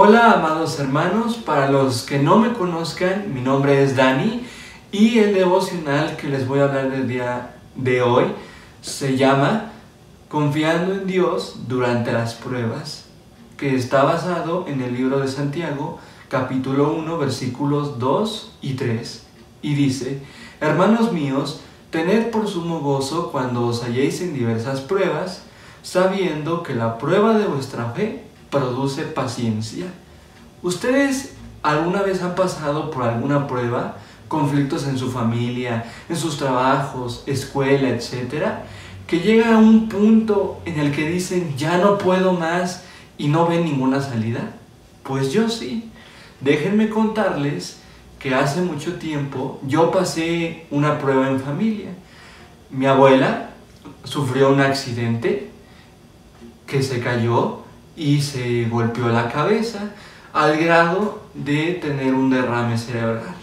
[0.00, 4.46] Hola amados hermanos, para los que no me conozcan, mi nombre es Dani
[4.92, 8.26] y el devocional que les voy a hablar del día de hoy
[8.80, 9.72] se llama
[10.28, 13.06] Confiando en Dios durante las pruebas,
[13.56, 19.26] que está basado en el libro de Santiago, capítulo 1, versículos 2 y 3,
[19.62, 20.22] y dice,
[20.60, 21.58] Hermanos míos,
[21.90, 25.42] tened por sumo gozo cuando os halléis en diversas pruebas,
[25.82, 29.86] sabiendo que la prueba de vuestra fe produce paciencia.
[30.62, 33.96] ¿Ustedes alguna vez han pasado por alguna prueba?
[34.28, 38.64] conflictos en su familia, en sus trabajos, escuela, etcétera,
[39.06, 42.84] que llega a un punto en el que dicen, ya no puedo más
[43.16, 44.52] y no ven ninguna salida?
[45.02, 45.90] Pues yo sí.
[46.40, 47.78] Déjenme contarles
[48.18, 51.88] que hace mucho tiempo yo pasé una prueba en familia.
[52.70, 53.50] Mi abuela
[54.04, 55.50] sufrió un accidente
[56.66, 57.62] que se cayó
[57.98, 59.90] y se golpeó la cabeza
[60.32, 63.34] al grado de tener un derrame cerebral.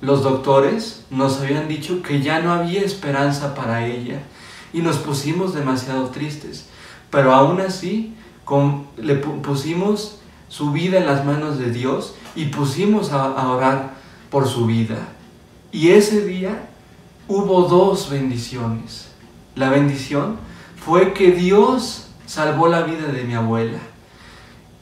[0.00, 4.20] Los doctores nos habían dicho que ya no había esperanza para ella
[4.72, 6.66] y nos pusimos demasiado tristes,
[7.10, 8.14] pero aún así
[8.96, 13.94] le pusimos su vida en las manos de Dios y pusimos a orar
[14.30, 15.08] por su vida.
[15.72, 16.68] Y ese día
[17.28, 19.08] hubo dos bendiciones.
[19.54, 20.36] La bendición
[20.76, 23.78] fue que Dios salvó la vida de mi abuela.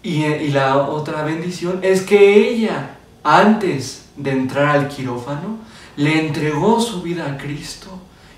[0.03, 5.59] Y, la otra bendición es que ella, antes de entrar al quirófano,
[5.97, 7.91] le entregó su vida a Cristo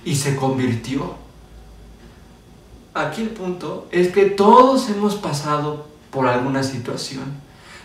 [0.05, 1.15] y se convirtió.
[2.95, 7.25] Aquí el punto es que todos hemos pasado por alguna situación,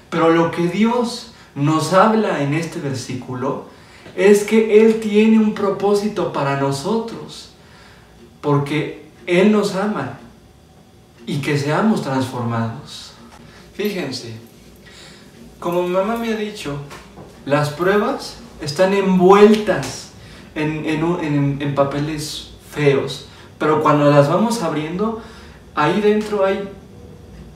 [0.09, 3.65] pero lo que Dios nos habla en este versículo
[4.15, 7.51] es que Él tiene un propósito para nosotros,
[8.41, 10.19] porque Él nos ama
[11.27, 13.11] y que seamos transformados.
[13.75, 14.39] Fíjense,
[15.59, 16.77] como mi mamá me ha dicho,
[17.45, 20.11] las pruebas están envueltas
[20.55, 23.27] en, en, papeles feos,
[23.59, 25.21] pero cuando las vamos abriendo,
[25.75, 26.69] ahí dentro hay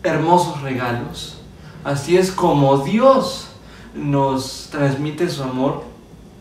[0.03, 1.37] hermosos regalos.
[1.83, 3.47] Así es como Dios
[3.95, 5.83] nos transmite su amor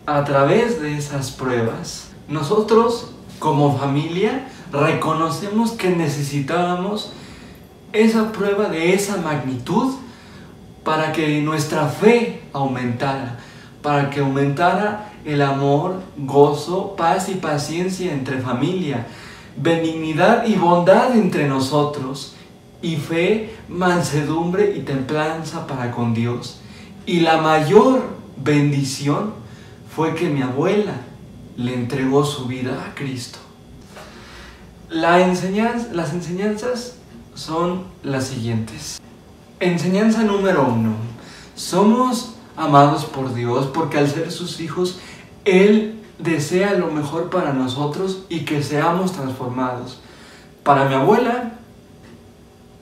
[0.05, 2.09] a través de esas pruebas.
[2.27, 7.11] Nosotros como familia reconocemos que necesitábamos
[7.91, 9.95] esa prueba de esa magnitud
[10.83, 13.39] para que nuestra fe aumentara,
[13.81, 19.07] para que aumentara el amor, gozo, paz y paciencia entre familia,
[19.57, 22.35] benignidad y bondad entre nosotros,
[22.83, 26.61] y fe, mansedumbre y templanza para con Dios.
[27.07, 28.03] Y la mayor
[28.37, 29.33] bendición
[29.95, 30.93] fue que mi abuela
[31.57, 33.39] le entregó su vida a Cristo.
[34.89, 35.43] Las
[36.13, 36.95] enseñanzas
[37.33, 39.01] son las siguientes.
[39.59, 40.95] Enseñanza número uno.
[41.55, 44.99] Somos amados por Dios porque al ser sus hijos,
[45.45, 49.99] Él desea lo mejor para nosotros y que seamos transformados.
[50.63, 51.53] Para mi abuela,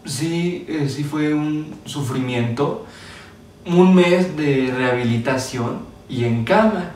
[0.05, 2.85] sí, eh, sí fue un sufrimiento,
[3.65, 6.91] un mes de rehabilitación y en cama,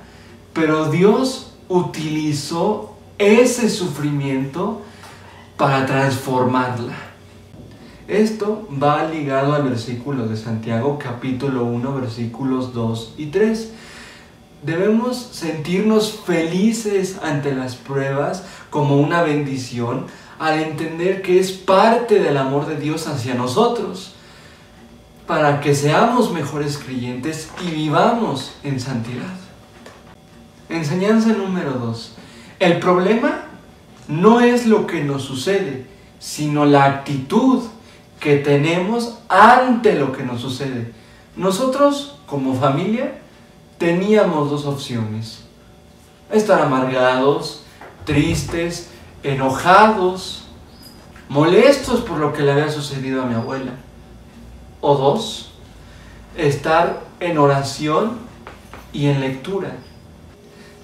[0.53, 4.81] pero Dios utilizó ese sufrimiento
[5.57, 6.95] para transformarla.
[8.07, 13.71] Esto va ligado al versículo de Santiago capítulo 1 versículos 2 y 3.
[14.61, 20.07] Debemos sentirnos felices ante las pruebas como una bendición
[20.39, 24.13] al entender que es parte del amor de Dios hacia nosotros,
[25.27, 29.33] para que seamos mejores creyentes y vivamos en santidad.
[30.69, 32.13] Enseñanza número 2.
[32.59, 33.45] El problema
[34.07, 35.85] no es lo que nos sucede,
[36.19, 37.63] sino la actitud
[38.19, 40.93] que tenemos ante lo que nos sucede.
[41.35, 43.15] Nosotros, como familia,
[43.77, 45.43] teníamos dos opciones.
[46.31, 47.63] Estar amargados,
[48.05, 48.89] tristes,
[49.23, 50.45] enojados,
[51.27, 53.73] molestos por lo que le había sucedido a mi abuela.
[54.79, 55.51] O dos,
[56.37, 58.19] estar en oración
[58.93, 59.75] y en lectura.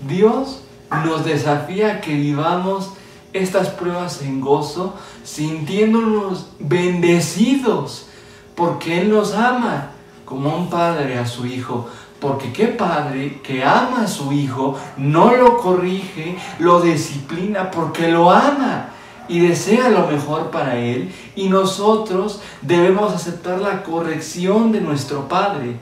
[0.07, 0.61] Dios
[1.05, 2.91] nos desafía a que vivamos
[3.33, 8.07] estas pruebas en gozo, sintiéndonos bendecidos,
[8.55, 9.91] porque Él nos ama
[10.25, 11.87] como un padre a su hijo.
[12.19, 18.29] Porque qué padre que ama a su hijo, no lo corrige, lo disciplina porque lo
[18.29, 18.89] ama
[19.29, 21.13] y desea lo mejor para él.
[21.35, 25.77] Y nosotros debemos aceptar la corrección de nuestro padre.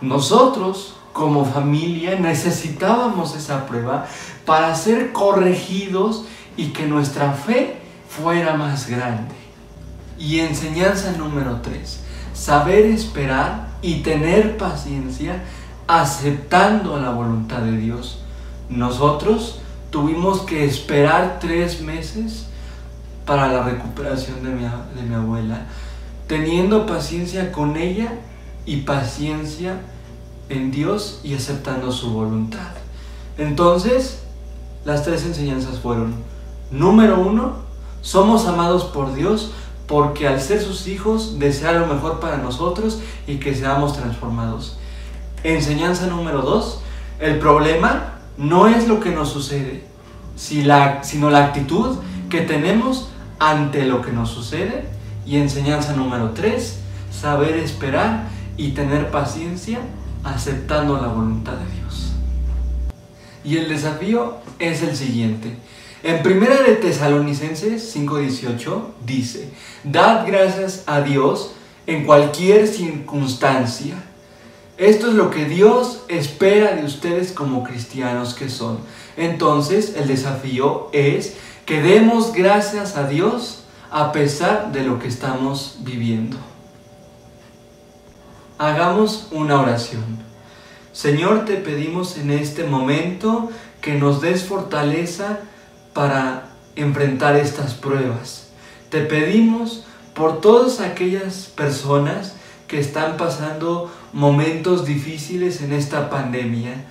[0.00, 4.06] Nosotros como familia necesitábamos esa prueba
[4.46, 6.24] para ser corregidos
[6.56, 7.76] y que nuestra fe
[8.08, 9.34] fuera más grande.
[10.18, 12.00] Y enseñanza número 3.
[12.32, 15.42] saber esperar y tener paciencia
[15.86, 18.22] aceptando la voluntad de Dios.
[18.68, 19.60] Nosotros
[19.90, 22.46] tuvimos que esperar tres meses
[23.26, 25.66] para la recuperación de mi, de mi abuela,
[26.26, 28.12] teniendo paciencia con ella
[28.64, 29.80] y paciencia
[30.50, 32.72] en Dios y aceptando su voluntad.
[33.38, 34.20] Entonces,
[34.84, 36.14] las tres enseñanzas fueron,
[36.70, 37.54] número uno,
[38.02, 39.52] somos amados por Dios
[39.86, 44.76] porque al ser sus hijos desea lo mejor para nosotros y que seamos transformados.
[45.42, 46.80] Enseñanza número dos,
[47.18, 49.84] el problema no es lo que nos sucede,
[50.36, 51.96] sino la actitud
[52.28, 53.08] que tenemos
[53.38, 54.86] ante lo que nos sucede.
[55.26, 56.80] Y enseñanza número tres,
[57.10, 59.80] saber esperar y tener paciencia
[60.24, 62.12] aceptando la voluntad de Dios.
[63.44, 65.56] Y el desafío es el siguiente.
[66.02, 69.50] En primera de Tesalonicenses 5:18 dice,
[69.84, 71.52] "Dad gracias a Dios
[71.86, 73.96] en cualquier circunstancia."
[74.78, 78.78] Esto es lo que Dios espera de ustedes como cristianos que son.
[79.18, 81.34] Entonces, el desafío es
[81.66, 86.38] que demos gracias a Dios a pesar de lo que estamos viviendo.
[88.60, 90.04] Hagamos una oración.
[90.92, 93.48] Señor, te pedimos en este momento
[93.80, 95.38] que nos des fortaleza
[95.94, 98.50] para enfrentar estas pruebas.
[98.90, 102.34] Te pedimos por todas aquellas personas
[102.68, 106.84] que están pasando momentos difíciles en esta pandemia,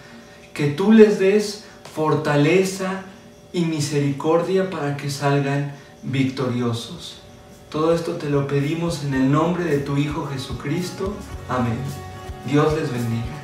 [0.55, 3.03] que tú les des fortaleza
[3.53, 7.28] y misericordia para que salgan victoriosos.
[7.69, 11.13] Todo esto te lo pedimos en el nombre de tu Hijo Jesucristo.
[11.47, 11.77] Amén.
[12.47, 13.38] Dios les bendiga.